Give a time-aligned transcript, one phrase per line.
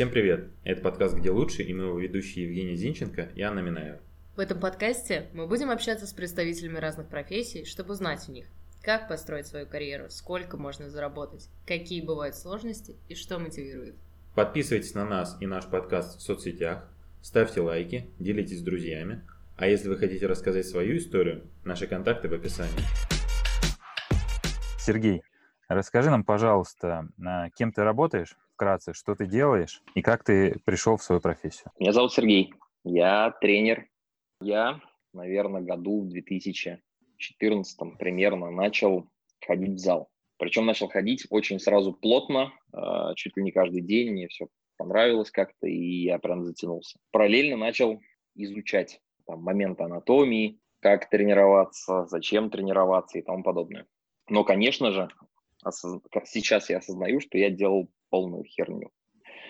[0.00, 0.48] Всем привет!
[0.64, 4.00] Это подкаст «Где лучше» и мы его ведущие Евгений Зинченко и Анна Минаева.
[4.34, 8.46] В этом подкасте мы будем общаться с представителями разных профессий, чтобы узнать у них,
[8.80, 13.94] как построить свою карьеру, сколько можно заработать, какие бывают сложности и что мотивирует.
[14.34, 16.88] Подписывайтесь на нас и наш подкаст в соцсетях,
[17.20, 19.20] ставьте лайки, делитесь с друзьями,
[19.58, 22.72] а если вы хотите рассказать свою историю, наши контакты в описании.
[24.78, 25.20] Сергей,
[25.68, 27.06] расскажи нам, пожалуйста,
[27.54, 31.72] кем ты работаешь, вкратце, что ты делаешь и как ты пришел в свою профессию?
[31.78, 32.52] Меня зовут Сергей,
[32.84, 33.86] я тренер.
[34.42, 34.80] Я,
[35.14, 39.08] наверное, году в 2014 примерно начал
[39.46, 40.10] ходить в зал.
[40.36, 45.30] Причем начал ходить очень сразу плотно, а, чуть ли не каждый день, мне все понравилось
[45.30, 46.98] как-то, и я прям затянулся.
[47.12, 47.98] Параллельно начал
[48.34, 53.86] изучать там, моменты анатомии, как тренироваться, зачем тренироваться и тому подобное.
[54.28, 55.08] Но, конечно же,
[55.62, 56.02] осоз...
[56.26, 58.90] сейчас я осознаю, что я делал полную херню.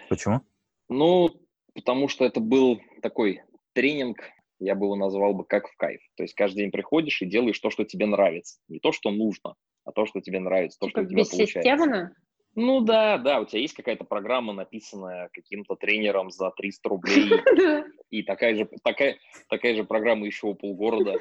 [0.08, 0.40] Почему?
[0.88, 1.30] Ну,
[1.74, 4.18] потому что это был такой тренинг,
[4.58, 6.00] я бы его назвал бы как в кайф.
[6.16, 8.60] То есть каждый день приходишь и делаешь то, что тебе нравится.
[8.68, 12.14] Не то, что нужно, а то, что тебе нравится, то, типа что у тебя получается.
[12.56, 17.30] Ну да, да, у тебя есть какая-то программа, написанная каким-то тренером за 300 рублей,
[18.10, 21.16] и такая же, такая, такая же программа еще у полгорода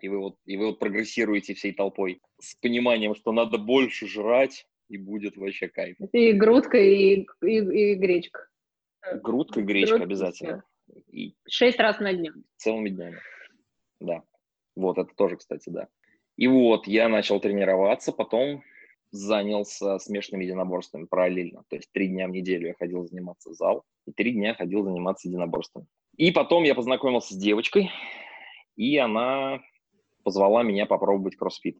[0.00, 4.66] и вы вот, и вы вот прогрессируете всей толпой с пониманием, что надо больше жрать,
[4.88, 5.96] и будет вообще кайф.
[6.12, 8.48] И грудка, и, и, и гречка.
[9.22, 10.64] Грудка и гречка грудка, обязательно.
[11.10, 12.32] И Шесть раз на дню.
[12.56, 13.18] Целыми днями.
[14.00, 14.22] Да.
[14.74, 15.88] Вот, это тоже, кстати, да.
[16.36, 18.62] И вот, я начал тренироваться, потом
[19.10, 21.64] занялся смешанными единоборствами параллельно.
[21.68, 24.84] То есть три дня в неделю я ходил заниматься в зал, и три дня ходил
[24.84, 25.86] заниматься единоборствами.
[26.16, 27.90] И потом я познакомился с девочкой,
[28.76, 29.62] и она
[30.22, 31.78] позвала меня попробовать кроссфит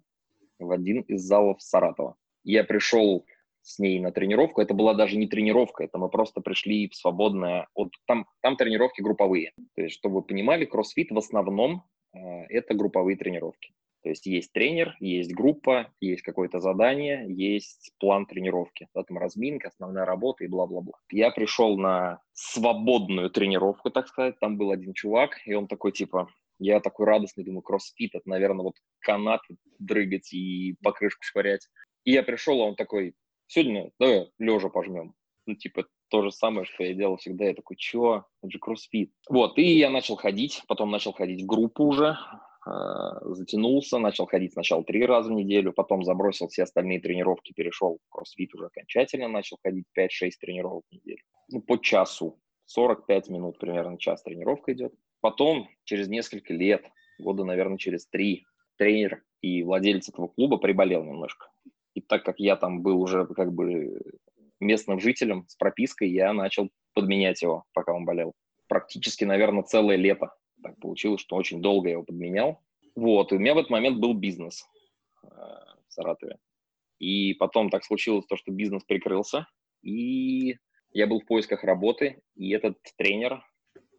[0.59, 2.17] в один из залов Саратова.
[2.47, 3.27] Я пришел
[3.63, 4.61] с ней на тренировку.
[4.61, 7.67] Это была даже не тренировка, это мы просто пришли в свободное...
[7.75, 9.53] Вот там, там тренировки групповые.
[9.75, 11.83] То есть, чтобы вы понимали, кроссфит в основном
[12.15, 12.19] э,
[12.49, 13.73] это групповые тренировки.
[14.05, 18.87] То есть есть тренер, есть группа, есть какое-то задание, есть план тренировки.
[18.95, 21.01] Да, там разминка, основная работа и бла-бла-бла.
[21.11, 24.39] Я пришел на свободную тренировку, так сказать.
[24.39, 26.29] Там был один чувак, и он такой типа,
[26.61, 29.41] я такой радостный, думаю, кроссфит, это, наверное, вот канат
[29.81, 31.69] дрыгать и покрышку швырять.
[32.07, 33.15] И я пришел, а он такой,
[33.49, 35.15] сегодня давай лежа пожмем.
[35.45, 37.47] Ну, типа, то же самое, что я делал всегда.
[37.47, 38.25] Я такой, чё?
[38.43, 39.13] Это же кроссфит.
[39.29, 42.17] Вот, и я начал ходить, потом начал ходить в группу уже,
[42.65, 42.71] э,
[43.35, 48.09] затянулся, начал ходить сначала три раза в неделю, потом забросил все остальные тренировки, перешел в
[48.09, 51.23] кроссфит уже окончательно, начал ходить 5-6 тренировок в неделю.
[51.51, 52.41] Ну, по часу.
[52.67, 54.93] 45 минут примерно час тренировка идет.
[55.21, 56.85] Потом, через несколько лет,
[57.19, 58.45] года, наверное, через три,
[58.77, 61.49] тренер и владелец этого клуба приболел немножко.
[61.97, 63.99] И так как я там был уже как бы
[64.61, 68.35] местным жителем с пропиской, я начал подменять его, пока он болел.
[68.69, 70.35] Практически, наверное, целое лето.
[70.63, 72.61] Так получилось, что очень долго я его подменял.
[72.95, 74.69] Вот, и у меня в этот момент был бизнес
[75.23, 76.37] э, в Саратове.
[76.99, 79.47] И потом так случилось то, что бизнес прикрылся,
[79.81, 80.59] и
[80.93, 83.43] я был в поисках работы, и этот тренер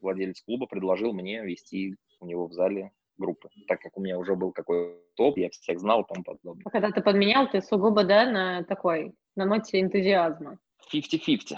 [0.02, 4.36] владелец клуба предложил мне вести у него в зале группы, так как у меня уже
[4.36, 6.64] был какой-то топ, я всех знал и тому подобное.
[6.66, 10.60] А когда ты подменял, ты сугубо, да, на такой, на ноте энтузиазма?
[10.94, 11.56] 50-50.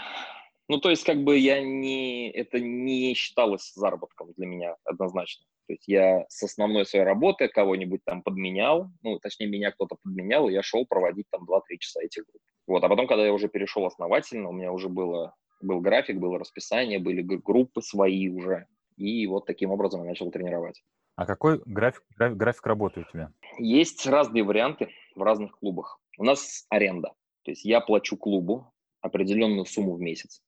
[0.67, 5.45] Ну, то есть, как бы я не, это не считалось заработком для меня однозначно.
[5.67, 10.49] То есть я с основной своей работы кого-нибудь там подменял, ну, точнее, меня кто-то подменял,
[10.49, 12.41] и я шел проводить там 2-3 часа этих групп.
[12.67, 16.39] Вот, а потом, когда я уже перешел основательно, у меня уже было был график, было
[16.39, 18.67] расписание, были группы свои уже.
[18.97, 20.83] И вот таким образом я начал тренировать.
[21.19, 23.34] А какой график, график, работы у тебя?
[23.57, 26.00] Есть разные варианты в разных клубах.
[26.18, 27.09] У нас аренда.
[27.44, 28.72] То есть я плачу клубу
[29.02, 30.41] определенную сумму в месяц.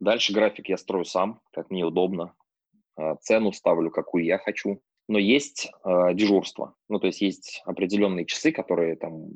[0.00, 2.34] Дальше график я строю сам, как мне удобно.
[2.94, 4.82] А, цену ставлю, какую я хочу.
[5.08, 6.74] Но есть э, дежурство.
[6.90, 9.30] Ну, то есть есть определенные часы, которые там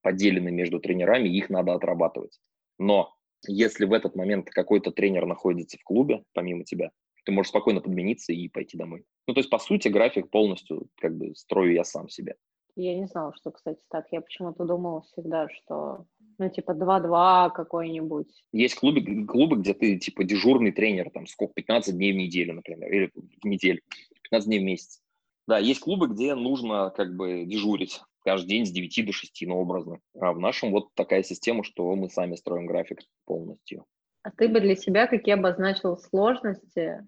[0.00, 2.40] поделены между тренерами, их надо отрабатывать.
[2.78, 3.14] Но
[3.46, 6.92] если в этот момент какой-то тренер находится в клубе, помимо тебя,
[7.24, 9.04] ты можешь спокойно подмениться и пойти домой.
[9.26, 12.36] Ну, то есть, по сути, график полностью как бы строю я сам себе.
[12.76, 14.06] Я не знала, что, кстати, так.
[14.10, 16.06] Я почему-то думала всегда, что,
[16.38, 18.44] ну, типа, 2-2 какой-нибудь.
[18.52, 22.92] Есть клубы, клубы, где ты, типа, дежурный тренер, там, сколько, 15 дней в неделю, например,
[22.92, 23.80] или в неделю,
[24.22, 25.00] 15 дней в месяц.
[25.46, 29.58] Да, есть клубы, где нужно, как бы, дежурить каждый день с 9 до 6, ну,
[29.58, 29.98] образно.
[30.18, 33.84] А в нашем вот такая система, что мы сами строим график полностью.
[34.22, 37.06] А ты бы для себя какие обозначил сложности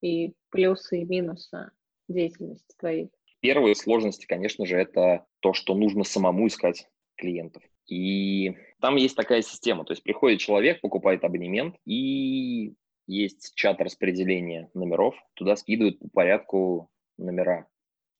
[0.00, 1.70] и плюсы и минусы
[2.08, 3.10] деятельности твоей?
[3.40, 7.62] Первые сложности, конечно же, это то, что нужно самому искать клиентов.
[7.86, 12.74] И там есть такая система, то есть приходит человек, покупает абонемент, и
[13.06, 17.66] есть чат распределения номеров, туда скидывают по порядку номера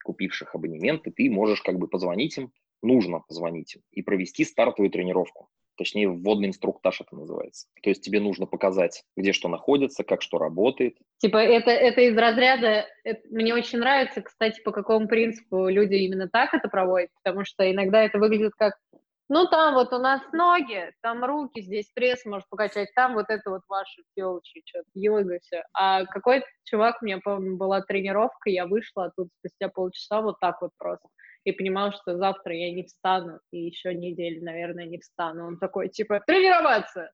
[0.03, 2.51] купивших абонемент, и ты можешь как бы позвонить им,
[2.81, 5.49] нужно позвонить им и провести стартовую тренировку.
[5.79, 7.67] Точнее, вводный инструктаж это называется.
[7.81, 10.97] То есть тебе нужно показать, где что находится, как что работает.
[11.19, 12.85] Типа это, это из разряда...
[13.05, 17.71] Это, мне очень нравится, кстати, по какому принципу люди именно так это проводят, потому что
[17.71, 18.73] иногда это выглядит как
[19.29, 23.51] ну, там вот у нас ноги, там руки, здесь пресс можешь покачать, там вот это
[23.51, 25.63] вот ваши телочи, что-то, йога, все.
[25.71, 30.59] А какой-то чувак, у меня, помню, была тренировка, я вышла оттуда спустя полчаса вот так
[30.61, 31.07] вот просто.
[31.45, 35.47] И понимала, что завтра я не встану, и еще неделю, наверное, не встану.
[35.47, 37.11] Он такой, типа, тренироваться!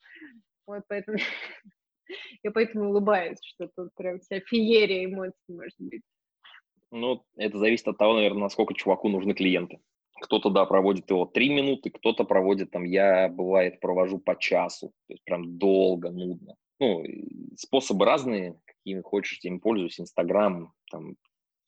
[0.67, 1.17] Вот поэтому
[2.43, 6.01] я поэтому улыбаюсь, что тут прям вся феерия эмоций может быть.
[6.91, 9.79] Ну, это зависит от того, наверное, насколько чуваку нужны клиенты.
[10.21, 15.13] Кто-то, да, проводит его три минуты, кто-то проводит там, я, бывает, провожу по часу, то
[15.13, 16.55] есть прям долго, нудно.
[16.79, 17.03] Ну,
[17.57, 21.15] способы разные, какими хочешь, тем пользуюсь, Инстаграм, там,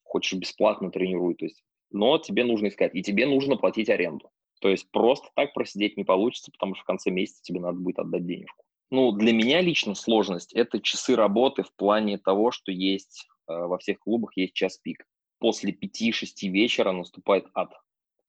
[0.04, 4.30] хочешь бесплатно тренируй, то есть, но тебе нужно искать, и тебе нужно платить аренду.
[4.60, 8.00] То есть просто так просидеть не получится, потому что в конце месяца тебе надо будет
[8.00, 8.64] отдать денежку.
[8.90, 13.78] Ну, для меня лично сложность– это часы работы в плане того, что есть э, во
[13.78, 15.06] всех клубах есть час пик.
[15.40, 17.74] После 5-6 вечера наступает ад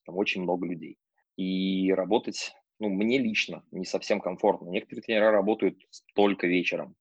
[0.09, 0.97] там очень много людей.
[1.37, 4.69] И работать, ну, мне лично не совсем комфортно.
[4.71, 5.79] Некоторые тренера работают
[6.15, 6.97] только вечером.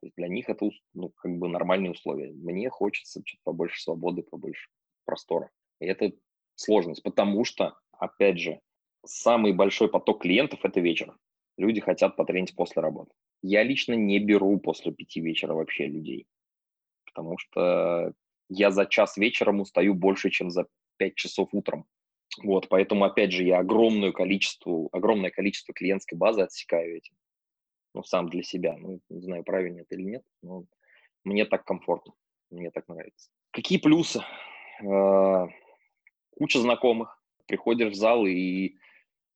[0.00, 2.32] То есть для них это, ну, как бы нормальные условия.
[2.32, 4.68] Мне хочется чуть побольше свободы, побольше
[5.06, 5.50] простора.
[5.84, 6.12] И это
[6.54, 8.60] сложность, потому что, опять же,
[9.04, 11.14] самый большой поток клиентов– это вечер.
[11.58, 13.12] Люди хотят потренить после работы.
[13.42, 16.26] Я лично не беру после пяти вечера вообще людей,
[17.04, 18.12] потому что
[18.48, 20.66] я за час вечером устаю больше, чем за
[20.96, 21.84] пять часов утром.
[22.42, 27.14] Вот, поэтому, опять же, я огромное количество, огромное количество клиентской базы отсекаю этим.
[27.94, 28.76] Ну, сам для себя.
[28.78, 30.64] Ну, не знаю, правильно это или нет, но
[31.22, 32.14] мне так комфортно,
[32.50, 33.30] мне так нравится.
[33.52, 34.20] Какие плюсы?
[36.36, 37.22] Куча знакомых.
[37.46, 38.76] Приходишь в зал, и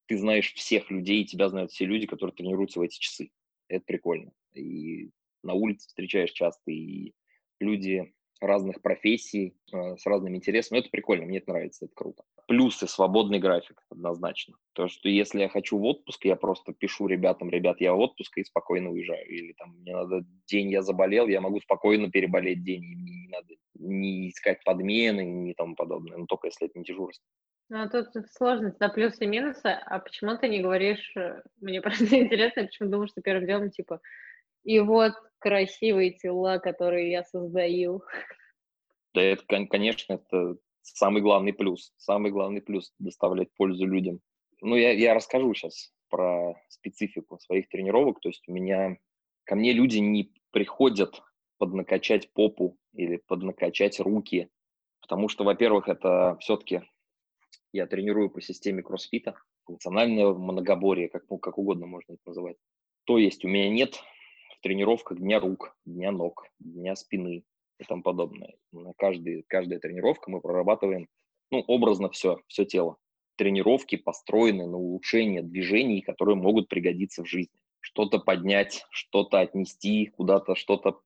[0.07, 3.31] ты знаешь всех людей, тебя знают все люди, которые тренируются в эти часы.
[3.69, 4.33] Это прикольно.
[4.55, 5.11] И
[5.43, 7.13] на улице встречаешь часто, и
[7.61, 10.79] люди разных профессий, э, с разными интересами.
[10.79, 12.23] Это прикольно, мне это нравится, это круто.
[12.47, 14.57] Плюсы– свободный график, однозначно.
[14.73, 18.39] То, что если я хочу в отпуск, я просто пишу ребятам, ребят, я в отпуск
[18.39, 19.29] и спокойно уезжаю.
[19.29, 23.29] Или там мне надо день я заболел, я могу спокойно переболеть день, и мне не
[23.29, 27.25] надо не искать подмены, ни тому подобное, но только если это не дежурство.
[27.71, 29.67] Ну, а тут сложность на плюсы и минусы.
[29.67, 34.01] А почему ты не говоришь, э, мне просто интересно, почему думаешь, что первым делом, типа,
[34.65, 38.03] и вот красивые тела, которые я создаю.
[39.15, 41.93] Да, это, конечно, это самый главный плюс.
[41.99, 44.21] Самый главный плюс– доставлять пользу людям.
[44.61, 48.21] Ну, я, я расскажу сейчас про специфику своих тренировок.
[48.21, 48.97] То есть у меня,
[49.45, 51.23] ко мне люди не приходят
[51.59, 54.49] поднакачать попу или поднакачать руки,
[55.01, 56.83] потому что, во-первых, это все-таки
[57.73, 62.57] я тренирую по системе кроссфита, функциональное многоборье, как, ну, как угодно можно это называть.
[63.05, 64.03] То есть у меня нет
[64.57, 67.45] в тренировках дня рук, дня ног, дня спины
[67.79, 68.55] и тому подобное.
[68.73, 71.09] На каждый, каждая тренировка мы прорабатываем,
[71.51, 72.97] ну, образно все, все тело.
[73.37, 77.61] Тренировки построены на улучшение движений, которые могут пригодиться в жизни.
[77.81, 81.01] Что-то поднять, что-то отнести, куда-то что-то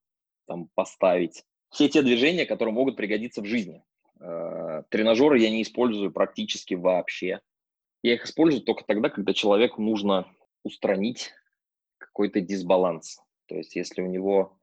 [0.46, 1.44] там поставить.
[1.72, 3.82] Все те движения, которые могут пригодиться в жизни.
[4.20, 7.40] Э, тренажеры я не использую практически вообще.
[8.02, 10.30] Я их использую только тогда, когда человеку нужно
[10.64, 11.32] устранить
[11.96, 13.20] какой-то дисбаланс.
[13.46, 14.58] То есть если у него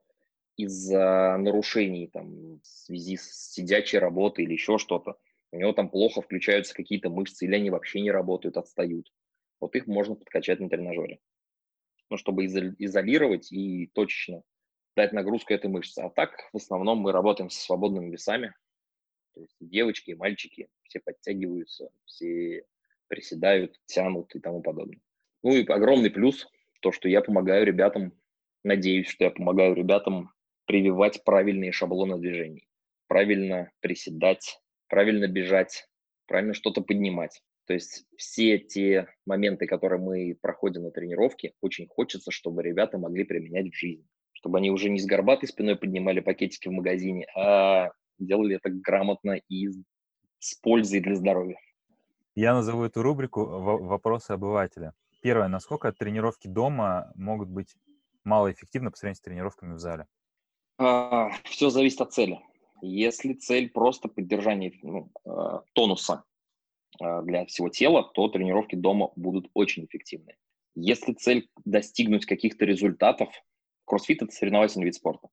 [0.56, 5.16] из-за нарушений там, в связи с сидячей работой или еще что-то,
[5.50, 9.12] у него там плохо включаются какие-то мышцы, или они вообще не работают, отстают.
[9.58, 11.18] Вот их можно подкачать на тренажере.
[12.08, 14.44] Ну, чтобы изолировать и точечно
[14.96, 16.00] дать нагрузку этой мышце.
[16.00, 18.54] А так, в основном, мы работаем со свободными весами.
[19.34, 22.64] То есть девочки и мальчики все подтягиваются, все
[23.08, 25.00] приседают, тянут и тому подобное.
[25.42, 26.46] Ну и огромный плюс,
[26.80, 28.12] то, что я помогаю ребятам
[28.62, 30.32] Надеюсь, что я помогаю ребятам
[30.66, 32.68] прививать правильные шаблоны движений,
[33.08, 35.88] правильно приседать, правильно бежать,
[36.26, 37.42] правильно что-то поднимать.
[37.66, 43.24] То есть все те моменты, которые мы проходим на тренировке, очень хочется, чтобы ребята могли
[43.24, 44.06] применять в жизни.
[44.40, 49.38] Чтобы они уже не с горбатой спиной поднимали пакетики в магазине, а делали это грамотно
[49.48, 49.68] и
[50.38, 51.58] с пользой для здоровья.
[52.34, 54.94] Я назову эту рубрику «Вопросы обывателя».
[55.20, 55.48] Первое.
[55.48, 57.76] Насколько тренировки дома могут быть
[58.24, 60.06] малоэффективно по сравнению с тренировками в зале?
[60.78, 62.40] А, все зависит от цели.
[62.80, 66.24] Если цель просто поддержание ну, а, тонуса,
[66.98, 70.36] а, для всего тела, то тренировки дома будут очень эффективны.
[70.74, 73.28] Если цель достигнуть каких-то результатов,
[73.90, 75.28] кроссфит– это соревновательный вид спорта.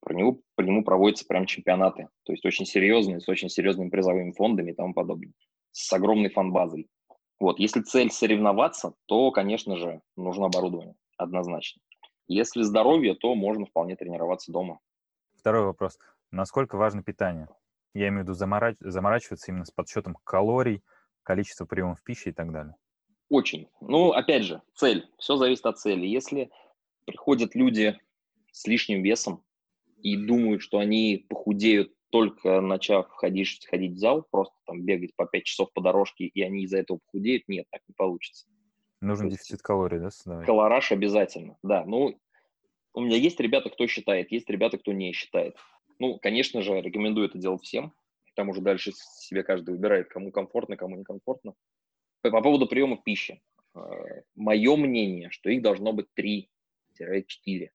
[0.00, 4.30] Про него, по нему проводятся прям чемпионаты, то есть очень серьезные, с очень серьезными призовыми
[4.30, 5.32] фондами и тому подобное,
[5.72, 6.88] с огромной фан-базой.
[7.40, 11.82] Вот, если цель соревноваться, то, конечно же, нужно оборудование, однозначно.
[12.28, 14.78] Если здоровье, то можно вполне тренироваться дома.
[15.36, 15.98] Второй вопрос.
[16.30, 17.48] Насколько важно питание?
[17.94, 18.76] Я имею в виду заморач...
[18.80, 20.82] заморачиваться именно с подсчетом калорий,
[21.22, 22.76] количества приемов пищи и так далее.
[23.28, 23.68] Очень.
[23.80, 25.08] Ну, опять же, цель.
[25.18, 26.06] Все зависит от цели.
[26.06, 26.50] Если
[27.08, 27.98] приходят люди
[28.52, 29.42] с лишним весом
[30.02, 35.24] и думают, что они похудеют только начав ходить, ходить в зал, просто там бегать по
[35.24, 38.46] 5 часов по дорожке, и они из-за этого похудеют, нет, так не получится.
[39.00, 40.44] Нужен дефицит калорий, да, создавать?
[40.44, 41.84] Колораж обязательно, да.
[41.86, 42.20] Ну,
[42.92, 45.56] у меня есть ребята, кто считает, есть ребята, кто не считает.
[45.98, 47.94] Ну, конечно же, рекомендую это делать всем.
[48.34, 51.54] Там уже дальше себе каждый выбирает, кому комфортно, кому некомфортно.
[52.20, 53.40] По, по поводу приема пищи.
[53.74, 53.80] Э,
[54.34, 56.06] Мое мнение, что их должно быть
[57.00, 57.68] 3-4.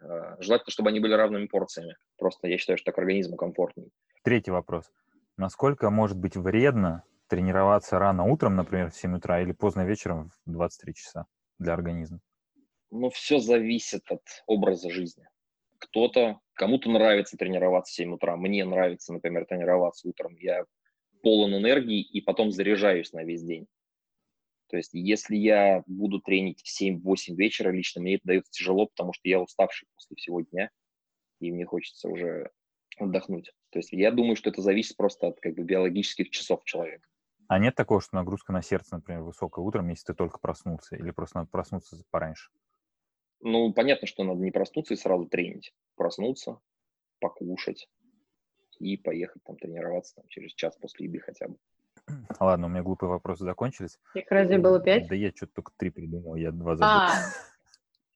[0.00, 1.96] Э, желательно, чтобы они были равными порциями.
[2.18, 3.90] Просто я считаю, что так организму комфортнее.
[4.22, 4.90] Третий вопрос.
[5.36, 10.52] Насколько может быть вредно тренироваться рано утром, например, в 7 утра, или поздно вечером в
[10.52, 11.26] 23 часа
[11.58, 12.20] для организма?
[12.90, 15.26] Ну, все зависит от образа жизни.
[15.78, 18.36] Кто-то, кому-то нравится тренироваться в 7 утра.
[18.36, 20.36] Мне нравится, например, тренироваться утром.
[20.36, 20.64] Я
[21.22, 23.66] полон энергии и потом заряжаюсь на весь день.
[24.68, 29.12] То есть если я буду тренить в 7-8 вечера, лично мне это дается тяжело, потому
[29.12, 30.70] что я уставший после всего дня,
[31.40, 32.50] и мне хочется уже
[32.96, 33.52] отдохнуть.
[33.70, 37.06] То есть я думаю, что это зависит просто от как бы, биологических часов человека.
[37.48, 41.10] А нет такого, что нагрузка на сердце, например, высокая утром, если ты только проснулся, или
[41.10, 42.50] просто надо проснуться пораньше?
[43.40, 45.74] Ну, понятно, что надо не проснуться и сразу тренить.
[45.96, 46.60] Проснуться,
[47.20, 47.88] покушать
[48.78, 51.58] и поехать там тренироваться там, через час после еды хотя бы.
[52.40, 53.98] Ладно, у меня глупые вопросы закончились.
[54.14, 55.08] Их разве было пять?
[55.08, 56.88] Да я что-то только три придумал, я два забыл.
[56.88, 57.10] А.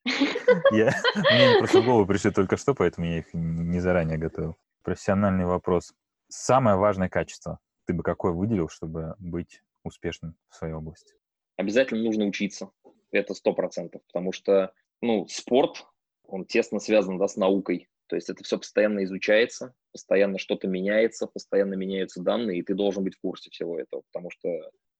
[0.72, 4.56] Я, мне просто в голову пришли только что, поэтому я их не заранее готовил.
[4.82, 5.92] Профессиональный вопрос.
[6.28, 11.14] Самое важное качество ты бы какое выделил, чтобы быть успешным в своей области?
[11.56, 12.70] Обязательно нужно учиться.
[13.10, 15.86] Это сто процентов, потому что ну, спорт,
[16.24, 17.88] он тесно связан да, с наукой.
[18.06, 23.02] То есть это все постоянно изучается, постоянно что-то меняется, постоянно меняются данные, и ты должен
[23.02, 24.48] быть в курсе всего этого, потому что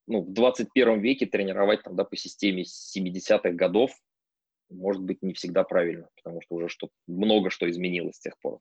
[0.09, 3.93] ну, в 21 веке тренировать там, да, по системе 70-х годов
[4.71, 8.59] может быть не всегда правильно, потому что уже что много что изменилось с тех пор.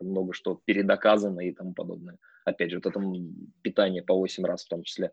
[0.00, 2.18] Много что передоказано и тому подобное.
[2.44, 3.00] Опять же, вот это
[3.62, 5.12] питание по 8 раз в том числе.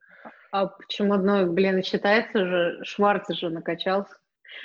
[0.51, 4.15] А почему одно, блин, считается же, Шварц же накачался?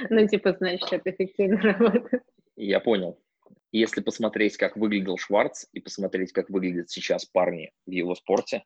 [0.09, 2.23] Ну, типа, значит, это эффективно работает.
[2.57, 3.19] Я понял.
[3.75, 8.63] Если посмотреть, как выглядел Шварц, и посмотреть, как выглядят сейчас парни в его спорте,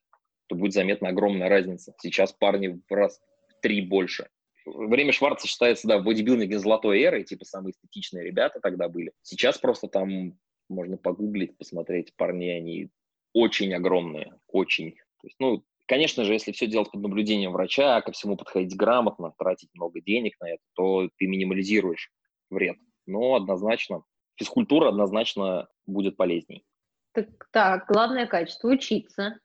[0.48, 1.94] то будет заметна огромная разница.
[1.98, 4.28] Сейчас парни в раз в три больше.
[4.66, 9.12] Время Шварца считается, да, в бодибилдинге золотой эрой, типа самые эстетичные ребята тогда были.
[9.22, 10.38] Сейчас просто там
[10.68, 12.90] можно погуглить, посмотреть, парни, они
[13.32, 14.92] очень огромные, очень.
[14.92, 19.32] То есть, ну, Конечно же, если все делать под наблюдением врача, ко всему подходить грамотно,
[19.38, 22.10] тратить много денег на это, то ты минимализируешь
[22.50, 22.76] вред.
[23.06, 24.02] Но однозначно,
[24.38, 26.64] физкультура однозначно будет полезней.
[27.12, 29.38] Так, так, главное качество– учиться,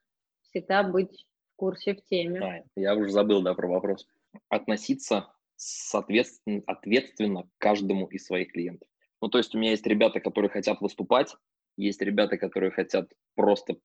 [0.43, 2.39] всегда быть в курсе, в теме.
[2.39, 4.07] А, я уже забыл, да, про вопрос.
[4.49, 8.87] Относиться соответственно, ответственно к каждому из своих клиентов.
[9.21, 11.35] Ну, то есть у меня есть ребята, которые хотят выступать,
[11.77, 13.77] есть ребята, которые хотят просто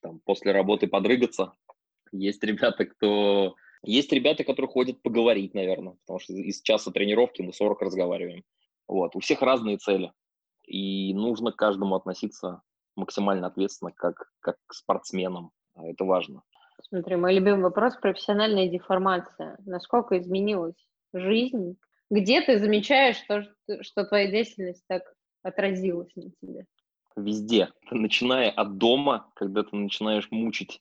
[0.00, 1.52] там, после работы подрыгаться,
[2.12, 3.54] есть ребята, кто...
[3.82, 8.44] Есть ребята, которые ходят поговорить, наверное, потому что из часа тренировки мы 40 разговариваем.
[8.86, 9.16] Вот.
[9.16, 10.12] У всех разные цели.
[10.70, 12.62] И нужно к каждому относиться
[12.94, 15.50] максимально ответственно, как, как к спортсменам.
[15.74, 16.42] А это важно.
[16.88, 19.58] Смотри, мой любимый вопрос– профессиональная деформация.
[19.66, 20.76] Насколько изменилась
[21.12, 21.76] жизнь?
[22.08, 23.42] Где ты замечаешь, что,
[23.82, 25.02] что твоя деятельность так
[25.42, 26.66] отразилась на тебе?
[27.16, 27.72] Везде.
[27.90, 30.80] Начиная от дома, когда ты начинаешь мучить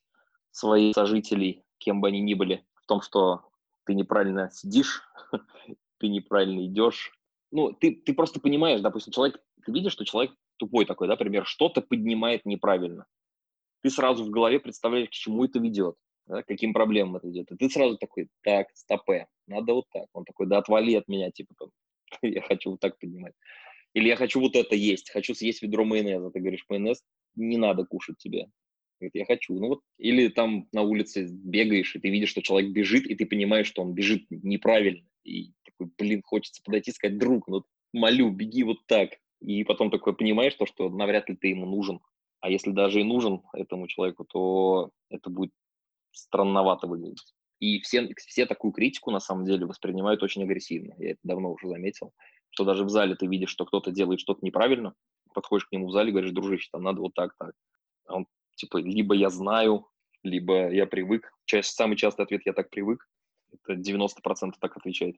[0.52, 3.50] своих сожителей, кем бы они ни были, в том, что
[3.86, 5.02] ты неправильно сидишь,
[5.98, 7.12] ты неправильно идешь.
[7.52, 11.46] Ну, ты, ты просто понимаешь, допустим, человек, ты видишь, что человек тупой такой, да, например,
[11.46, 13.06] что-то поднимает неправильно.
[13.82, 15.96] Ты сразу в голове представляешь, к чему это ведет,
[16.28, 17.52] да, каким проблемам это ведет.
[17.52, 20.08] И ты сразу такой, так, стопе, надо вот так.
[20.14, 21.70] Он такой, да отвали от меня, типа, там,
[22.22, 23.34] я хочу вот так поднимать.
[23.94, 26.30] Или я хочу вот это есть, хочу съесть ведро майонеза.
[26.30, 27.04] Ты говоришь, майонез
[27.36, 28.48] не надо кушать тебе.
[29.00, 29.54] Говорит, я хочу.
[29.54, 33.26] Ну вот, или там на улице бегаешь, и ты видишь, что человек бежит, и ты
[33.26, 35.08] понимаешь, что он бежит неправильно.
[35.24, 37.64] И такой, блин, хочется подойти и сказать, друг, ну
[37.94, 39.12] молю, беги вот так.
[39.42, 42.02] И потом такой понимаешь, то, что навряд ли ты ему нужен.
[42.42, 45.52] А если даже и нужен этому человеку, то это будет
[46.12, 47.34] странновато выглядеть.
[47.60, 50.94] И все, все такую критику на самом деле воспринимают очень агрессивно.
[50.98, 52.14] Я это давно уже заметил,
[52.52, 54.94] что даже в зале ты видишь, что кто-то делает что-то неправильно,
[55.34, 57.54] подходишь к нему в зале и говоришь, дружище, там надо вот так, так.
[58.08, 59.88] А он типа, либо я знаю,
[60.24, 61.32] либо я привык.
[61.46, 63.08] Часть, самый частый ответ «я так привык».
[63.52, 65.16] Это 90% так отвечает.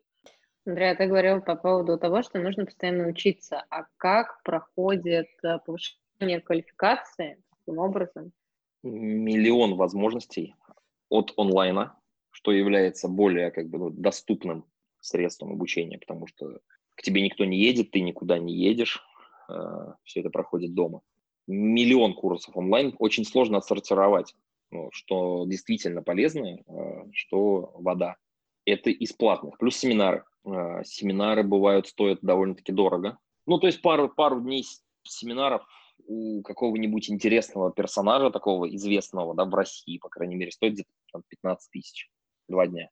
[0.65, 3.65] Андрей, ты говорил по поводу того, что нужно постоянно учиться.
[3.69, 7.41] А как проходит э, повышение квалификации?
[7.49, 8.31] Каким образом?
[8.83, 10.55] Миллион возможностей
[11.09, 11.95] от онлайна,
[12.29, 14.65] что является более как бы, ну, доступным
[14.99, 16.59] средством обучения, потому что
[16.95, 19.03] к тебе никто не едет, ты никуда не едешь,
[19.49, 19.53] э,
[20.03, 21.01] все это проходит дома.
[21.47, 24.35] Миллион курсов онлайн, очень сложно отсортировать,
[24.69, 28.17] ну, что действительно полезно, э, что вода.
[28.65, 30.23] Это из платных, плюс семинары.
[30.45, 33.17] Э, семинары бывают, стоят довольно-таки дорого.
[33.45, 34.65] Ну, то есть пару, пару дней
[35.03, 35.63] семинаров
[36.07, 41.71] у какого-нибудь интересного персонажа, такого известного, да, в России, по крайней мере, стоит где-то 15
[41.71, 42.09] тысяч
[42.47, 42.89] два дня.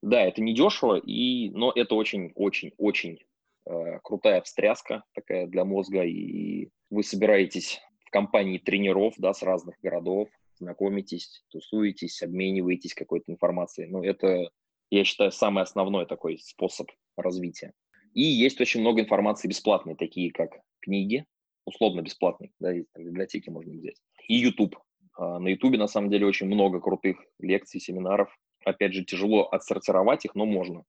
[0.00, 3.20] Да, это не дешево, и, но это очень-очень-очень
[3.66, 9.76] э, крутая встряска такая для мозга, и вы собираетесь в компании тренеров, да, с разных
[9.80, 10.28] городов,
[10.58, 13.88] знакомитесь, тусуетесь, обмениваетесь какой-то информацией.
[13.88, 14.50] Ну, это,
[14.96, 17.72] я считаю, самый основной такой способ развития.
[18.14, 21.24] И есть очень много информации бесплатной, такие как книги,
[21.64, 23.96] условно бесплатные, да, из библиотеки можно взять.
[24.28, 24.76] И YouTube.
[25.16, 28.36] А, на YouTube на самом деле очень много крутых лекций, семинаров.
[28.64, 30.84] Опять же, тяжело отсортировать их, но можно.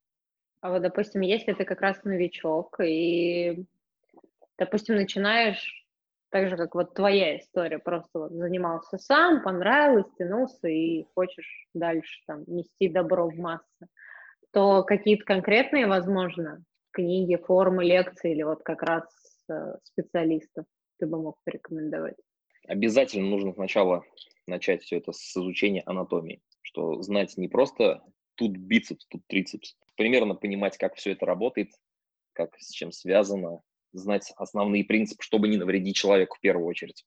[0.61, 3.65] А вот, допустим, если ты как раз новичок и,
[4.57, 5.82] допустим, начинаешь
[6.33, 12.23] так же, как вот твоя история, просто вот занимался сам, понравилось, тянулся и хочешь дальше
[12.25, 13.87] там нести добро в массы,
[14.51, 19.03] то какие-то конкретные, возможно, книги, формы, лекции или вот как раз
[19.47, 20.65] э, специалистов
[20.97, 22.17] ты бы мог порекомендовать?
[22.67, 24.03] Обязательно нужно сначала
[24.47, 28.01] начать все это с изучения анатомии, что знать не просто
[28.33, 31.69] тут бицепс, тут трицепс, примерно понимать, как все это работает,
[32.33, 33.61] как с чем связано,
[33.93, 37.05] знать основные принципы, чтобы не навредить человеку в первую очередь.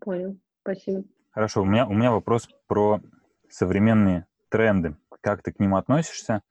[0.00, 1.04] Понял, спасибо.
[1.30, 3.00] Хорошо, у меня, у меня вопрос про
[3.48, 4.96] современные тренды.
[5.22, 6.42] Как ты к ним относишься?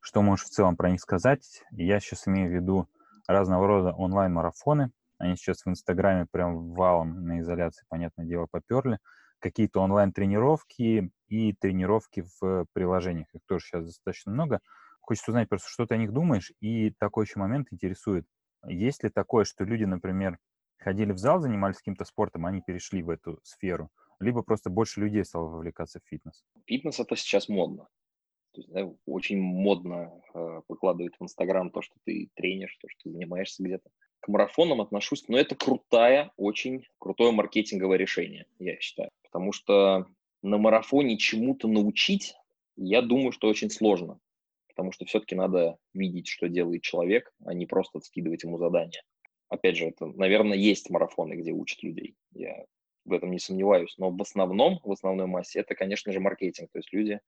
[0.00, 1.62] Что можешь в целом про них сказать?
[1.70, 2.88] Я сейчас имею в виду
[3.28, 4.90] разного рода онлайн-марафоны.
[5.18, 8.98] Они сейчас в Инстаграме прям валом на изоляции, понятное дело, поперли.
[9.38, 13.26] Какие-то онлайн-тренировки и тренировки в приложениях.
[13.34, 14.60] Их тоже сейчас достаточно много.
[15.00, 16.52] Хочется узнать просто, что ты о них думаешь.
[16.60, 18.26] И такой еще момент интересует.
[18.66, 20.38] Есть ли такое, что люди, например,
[20.78, 23.90] ходили в зал, занимались каким-то спортом, они перешли в эту сферу,
[24.20, 26.44] либо просто больше людей стало вовлекаться в фитнес?
[26.66, 27.88] Фитнес это сейчас модно.
[28.52, 33.02] То есть, да, очень модно э, выкладывать в Инстаграм то, что ты тренер, то, что
[33.04, 33.90] ты занимаешься где-то.
[34.20, 39.10] К марафонам отношусь, но это крутая, очень крутое маркетинговое решение, я считаю.
[39.22, 40.06] Потому что
[40.42, 42.34] на марафоне чему-то научить,
[42.76, 44.18] я думаю, что очень сложно
[44.76, 49.02] потому что все-таки надо видеть, что делает человек, а не просто скидывать ему задания.
[49.48, 52.14] Опять же, это, наверное, есть марафоны, где учат людей.
[52.32, 52.66] Я
[53.06, 53.94] в этом не сомневаюсь.
[53.96, 56.70] Но в основном, в основной массе, это, конечно же, маркетинг.
[56.72, 57.20] То есть люди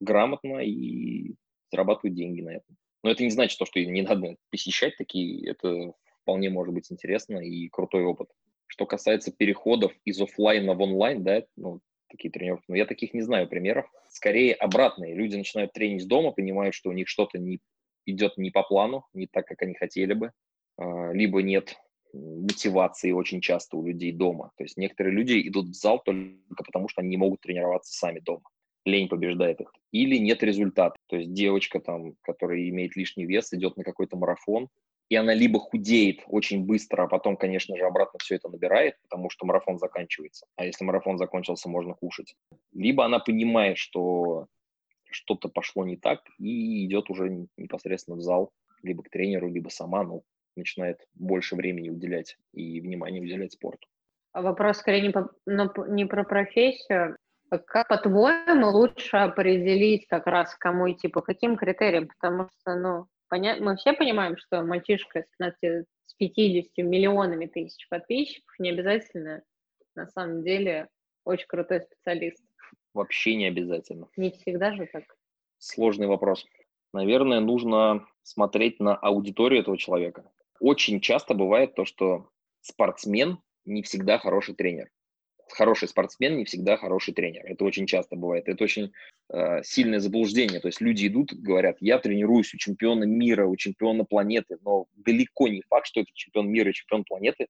[0.00, 1.34] грамотно и
[1.70, 2.76] зарабатывают деньги на этом.
[3.04, 5.48] Но это не значит, что не надо посещать такие.
[5.48, 8.30] Это вполне может быть интересно и крутой опыт.
[8.66, 12.64] Что касается переходов из офлайна в онлайн, да, ну, такие тренировки.
[12.68, 13.90] Но я таких не знаю примеров.
[14.08, 15.14] Скорее обратные.
[15.14, 17.60] Люди начинают тренить дома, понимают, что у них что-то не
[18.06, 20.32] идет не по плану, не так, как они хотели бы.
[20.76, 21.76] А, либо нет
[22.12, 24.52] мотивации очень часто у людей дома.
[24.56, 28.20] То есть некоторые люди идут в зал только потому, что они не могут тренироваться сами
[28.20, 28.42] дома.
[28.84, 29.72] Лень побеждает их.
[29.92, 30.96] Или нет результата.
[31.06, 34.68] То есть девочка, там, которая имеет лишний вес, идет на какой-то марафон,
[35.10, 39.28] и она либо худеет очень быстро, а потом, конечно же, обратно все это набирает, потому
[39.28, 40.46] что марафон заканчивается.
[40.56, 42.36] А если марафон закончился, можно кушать.
[42.72, 44.46] Либо она понимает, что
[45.10, 48.52] что-то пошло не так, и идет уже непосредственно в зал,
[48.84, 50.22] либо к тренеру, либо сама, ну,
[50.54, 53.88] начинает больше времени уделять и внимания уделять спорту.
[54.32, 57.16] А вопрос скорее не, по, но не про профессию.
[57.66, 62.06] Как, по-твоему, лучше определить как раз кому идти, по каким критериям?
[62.06, 63.56] Потому что, ну, Поня...
[63.60, 69.42] Мы все понимаем, что мальчишка с, 15, с 50 миллионами тысяч подписчиков не обязательно
[69.94, 70.88] на самом деле
[71.24, 72.42] очень крутой специалист.
[72.92, 74.08] Вообще не обязательно.
[74.16, 75.04] Не всегда же так.
[75.58, 76.44] Сложный вопрос.
[76.92, 80.28] Наверное, нужно смотреть на аудиторию этого человека.
[80.58, 82.28] Очень часто бывает то, что
[82.62, 84.90] спортсмен не всегда хороший тренер
[85.52, 87.44] хороший спортсмен не всегда хороший тренер.
[87.46, 88.48] Это очень часто бывает.
[88.48, 88.92] Это очень
[89.32, 90.60] э, сильное заблуждение.
[90.60, 95.48] То есть люди идут, говорят, я тренируюсь у чемпиона мира, у чемпиона планеты, но далеко
[95.48, 97.46] не факт, что этот чемпион мира и чемпион планеты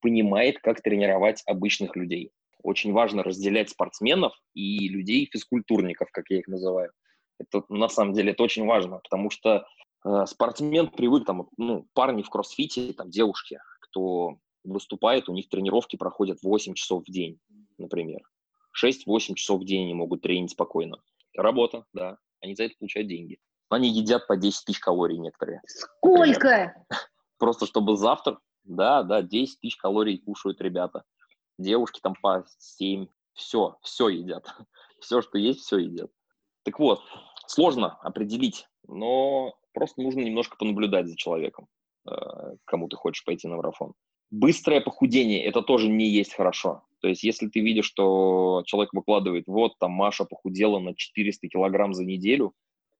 [0.00, 2.30] понимает, как тренировать обычных людей.
[2.62, 6.92] очень важно разделять спортсменов и людей-физкультурников, как я их называю.
[7.38, 9.66] Это на самом деле это очень важно, потому что
[10.04, 15.96] э, спортсмен привык, там, ну, парни в кроссфите, там, девушки, кто выступает, у них тренировки
[15.96, 17.38] проходят 8 часов в день,
[17.78, 18.20] например.
[18.82, 20.98] 6-8 часов в день они могут тренить спокойно.
[21.36, 23.38] Работа, да, они за это получают деньги.
[23.68, 25.60] Они едят по 10 тысяч калорий некоторые.
[25.66, 26.26] Сколько?
[26.26, 26.74] Например.
[27.38, 31.04] Просто чтобы завтра, да, да, 10 тысяч калорий кушают ребята.
[31.58, 34.46] Девушки там по 7, все, все едят.
[35.00, 36.10] Все, что есть, все едят.
[36.62, 37.02] Так вот,
[37.46, 41.68] сложно определить, но просто нужно немножко понаблюдать за человеком,
[42.08, 43.92] э, кому ты хочешь пойти на марафон.
[44.34, 46.82] Быстрое похудение– это тоже не есть хорошо.
[46.98, 51.94] То есть если ты видишь, что человек выкладывает, вот там Маша похудела на 400 килограмм
[51.94, 52.52] за неделю,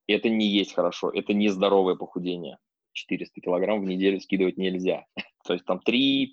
[0.07, 2.59] это не есть хорошо, это не здоровое похудение.
[2.93, 5.07] 400 килограмм в неделю скидывать нельзя.
[5.45, 6.29] То есть там 3-5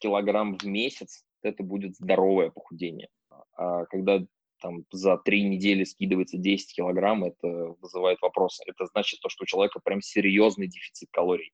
[0.00, 3.08] килограмм в месяц, это будет здоровое похудение.
[3.54, 4.24] А когда
[4.62, 8.64] там за три недели скидывается 10 килограмм, это вызывает вопросы.
[8.66, 11.52] Это значит то, что у человека прям серьезный дефицит калорий,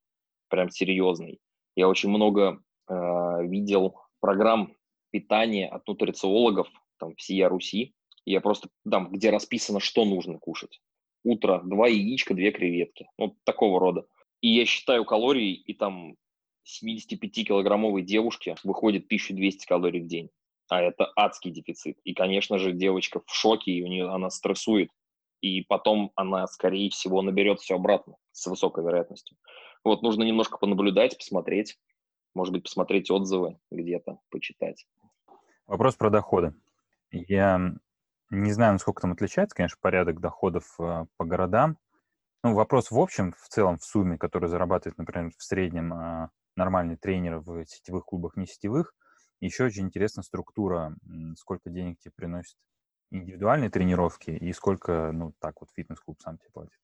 [0.49, 1.41] прям серьезный.
[1.75, 4.75] Я очень много видел программ
[5.11, 6.69] питания от нутрициологов
[6.99, 7.95] там всея Руси.
[8.25, 10.81] Я просто там, где расписано, что нужно кушать.
[11.25, 13.09] Утро два яичка, две креветки.
[13.19, 14.07] Вот такого рода.
[14.41, 16.17] И я считаю калории, и там
[16.67, 20.31] 75-килограммовой девушке выходит 1200 калорий в день
[20.69, 21.99] а это адский дефицит.
[22.05, 24.91] И, конечно же, девочка в шоке, и у нее она стрессует,
[25.41, 29.37] и потом она, скорее всего, наберет все обратно с высокой вероятностью.
[29.85, 31.79] Вот нужно немножко понаблюдать, посмотреть,
[32.35, 34.87] может быть, посмотреть отзывы где-то, почитать.
[35.67, 36.55] Вопрос про доходы.
[37.11, 37.75] Я
[38.31, 41.79] не знаю, насколько там отличается, конечно, порядок доходов э, по городам.
[42.43, 46.97] Ну, вопрос в общем, в целом, в сумме, который зарабатывает, например, в среднем э, нормальный
[46.97, 48.95] тренер в сетевых клубах, не сетевых,
[49.41, 50.97] еще очень интересна структура,
[51.39, 52.57] сколько денег тебе приносит
[53.11, 56.79] индивидуальные тренировки и сколько, ну, так вот фитнес-клуб сам тебе платит.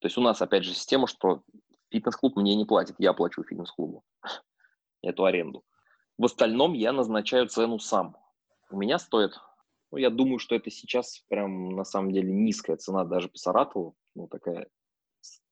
[0.00, 1.42] То есть у нас, опять же, система, что
[1.90, 4.04] фитнес-клуб мне не платит, я плачу фитнес-клубу
[5.04, 5.64] эту аренду.
[6.18, 8.16] В остальном я назначаю цену сам.
[8.70, 9.32] У меня стоит,
[9.90, 13.96] ну, я думаю, что это сейчас прям на самом деле низкая цена даже по Саратову,
[14.14, 14.68] ну, такая,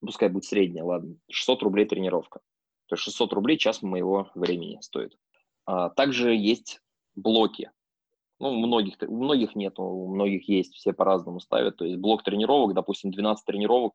[0.00, 2.40] пускай будет средняя, ладно, 600 рублей тренировка.
[2.86, 5.16] То есть 600 рублей час моего времени стоит.
[5.64, 6.80] А, также есть
[7.14, 7.70] блоки.
[8.38, 11.76] Ну, у многих, у многих нет, у многих есть, все по-разному ставят.
[11.76, 13.94] То есть блок тренировок, допустим, 12 тренировок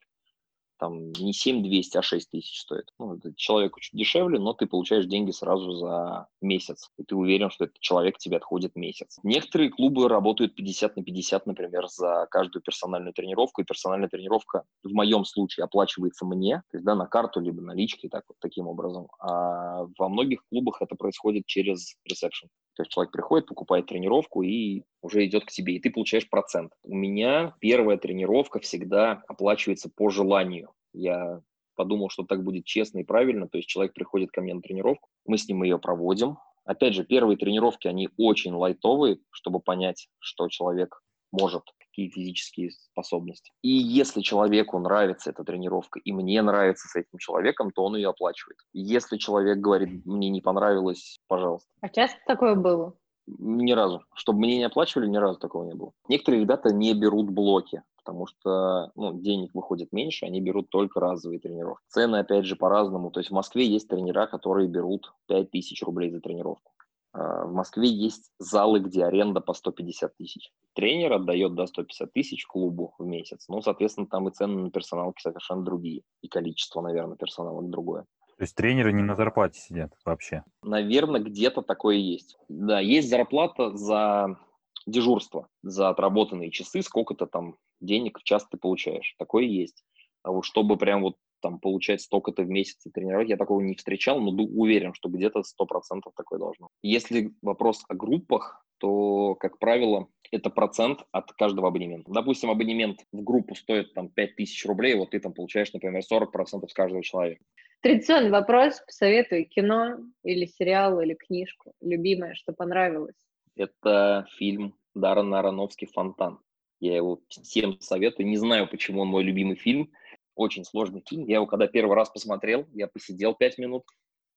[0.78, 2.92] там не 7200, а 6 тысяч стоит.
[3.00, 6.90] Ну, человеку чуть дешевле, но ты получаешь деньги сразу за месяц.
[6.98, 9.20] И ты уверен, что этот человек тебе отходит месяц.
[9.24, 13.62] Некоторые клубы работают 50 на 50, например, за каждую персональную тренировку.
[13.62, 18.10] И персональная тренировка в моем случае оплачивается мне, то есть да, на карту, либо наличкой,
[18.10, 19.08] так вот таким образом.
[19.20, 22.48] А во многих клубах это происходит через ресепшн.
[22.78, 26.72] То есть человек приходит, покупает тренировку и уже идет к тебе, и ты получаешь процент.
[26.84, 30.72] У меня первая тренировка всегда оплачивается по желанию.
[30.94, 31.42] Я
[31.76, 33.48] подумал, что так будет честно и правильно.
[33.48, 36.38] То есть человек приходит ко мне на тренировку, мы с ним ее проводим.
[36.66, 43.52] Опять же, первые тренировки, они очень лайтовые, чтобы понять, что человек может, какие физические способности.
[43.62, 48.10] И если человеку нравится эта тренировка, и мне нравится с этим человеком, то он ее
[48.10, 48.60] оплачивает.
[48.74, 51.70] Если человек говорит, мне не понравилось, пожалуйста.
[51.82, 52.94] А часто такое было?
[53.28, 54.04] Ни разу.
[54.14, 55.92] Чтобы мне не оплачивали, ни разу такого не было.
[56.08, 61.40] Некоторые ребята не берут блоки, потому что ну, денег выходит меньше, они берут только разовые
[61.40, 61.86] тренировки.
[61.90, 63.12] Цены, опять же, по-разному.
[63.12, 66.72] То есть в Москве есть тренера, которые берут 5000 рублей за тренировку.
[67.12, 70.52] А, в Москве есть залы, где аренда по 150 тысяч.
[70.74, 73.46] Тренер отдает до 150 тысяч клубу в месяц.
[73.50, 76.04] Ну, соответственно, там и цены на персоналки совершенно другие.
[76.22, 78.06] И количество, наверное, персоналок другое.
[78.38, 80.44] То есть тренеры не на зарплате сидят вообще?
[80.62, 82.38] Наверное, где-то такое есть.
[82.48, 84.38] Да, есть зарплата за
[84.86, 89.16] дежурство, за отработанные часы, сколько-то там денег в час ты получаешь.
[89.18, 89.84] Такое есть.
[90.24, 93.76] А вот чтобы прям вот там получать столько-то в месяц и тренировать, я такого не
[93.76, 96.70] встречал, но уверен, что где-то 100% такое должно.
[96.84, 102.12] Если вопрос о группах, то, как правило, это процент от каждого абонемента.
[102.12, 106.74] Допустим, абонемент в группу стоит там 5000 рублей, вот ты там получаешь, например, 40% с
[106.74, 107.44] каждого человека.
[107.82, 113.16] Традиционный вопрос, посоветуй кино или сериал или книжку, любимое, что понравилось.
[113.56, 116.40] Это фильм Даррена Аронофски «Фонтан».
[116.80, 118.28] Я его всем советую.
[118.28, 119.92] Не знаю, почему он мой любимый фильм.
[120.36, 121.26] Очень сложный фильм.
[121.26, 123.84] Я его когда первый раз посмотрел, я посидел пять минут,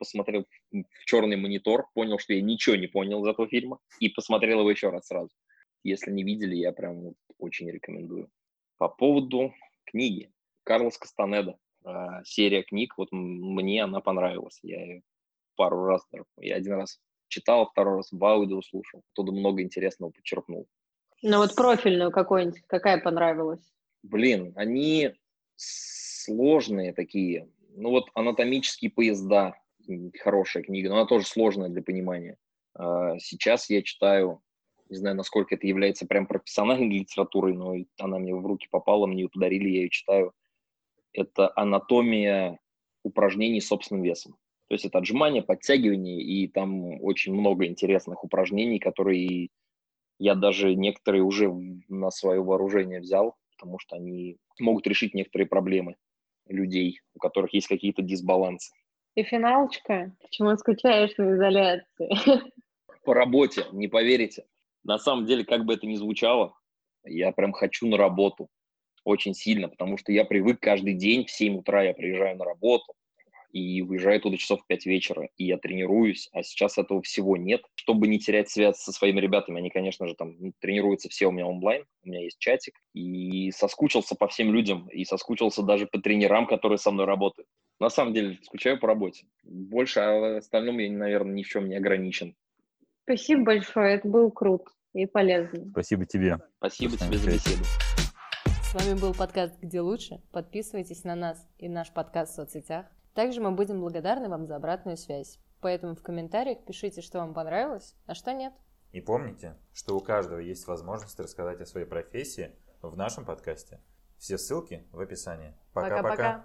[0.00, 4.60] посмотрел в черный монитор, понял, что я ничего не понял из этого фильма, и посмотрел
[4.60, 5.30] его еще раз сразу.
[5.84, 8.28] Если не видели, я прям очень рекомендую.
[8.78, 10.32] По поводу книги.
[10.64, 11.56] Карлос Кастанеда.
[12.24, 14.58] Серия книг, вот мне она понравилась.
[14.62, 15.02] Я ее
[15.56, 16.06] пару раз,
[16.38, 19.02] я один раз читал, второй раз в аудио слушал.
[19.12, 20.66] Оттуда много интересного почерпнул.
[21.22, 23.72] Ну вот профильную какую-нибудь, какая понравилась?
[24.02, 25.14] Блин, они
[25.56, 27.48] сложные такие.
[27.76, 29.54] Ну вот анатомические поезда,
[30.20, 32.36] хорошая книга, но она тоже сложная для понимания.
[32.74, 34.40] А, сейчас я читаю,
[34.88, 39.22] не знаю, насколько это является прям профессиональной литературой, но она мне в руки попала, мне
[39.22, 40.32] ее подарили, я ее читаю.
[41.12, 42.58] Это анатомия
[43.02, 44.36] упражнений собственным весом.
[44.68, 49.48] То есть это отжимания, подтягивания, и там очень много интересных упражнений, которые
[50.20, 51.50] я даже некоторые уже
[51.88, 55.96] на свое вооружение взял, потому что они могут решить некоторые проблемы
[56.46, 58.72] людей, у которых есть какие-то дисбалансы.
[59.14, 60.12] И финалочка.
[60.20, 62.10] Почему скучаешь на изоляции?
[63.04, 64.44] По работе, не поверите.
[64.84, 66.54] На самом деле, как бы это ни звучало,
[67.04, 68.48] я прям хочу на работу
[69.04, 72.94] очень сильно, потому что я привык каждый день в 7 утра я приезжаю на работу,
[73.52, 77.62] и выезжаю туда часов в 5 вечера, и я тренируюсь, а сейчас этого всего нет.
[77.74, 81.32] Чтобы не терять связь со своими ребятами, они, конечно же, там ну, тренируются все у
[81.32, 86.00] меня онлайн, у меня есть чатик, и соскучился по всем людям, и соскучился даже по
[86.00, 87.48] тренерам, которые со мной работают.
[87.80, 89.24] На самом деле, скучаю по работе.
[89.42, 92.36] Больше а остальном я, наверное, ни в чем не ограничен.
[93.04, 95.64] Спасибо большое, это был круто и полезно.
[95.70, 96.38] Спасибо тебе.
[96.58, 97.64] Спасибо тебе за беседу.
[98.62, 100.20] С вами был подкаст «Где лучше?».
[100.30, 102.84] Подписывайтесь на нас и наш подкаст в соцсетях.
[103.14, 105.40] Также мы будем благодарны вам за обратную связь.
[105.62, 108.52] Поэтому в комментариях пишите, что вам понравилось, а что нет.
[108.92, 113.80] И помните, что у каждого есть возможность рассказать о своей профессии в нашем подкасте.
[114.18, 115.54] Все ссылки в описании.
[115.72, 116.44] Пока-пока.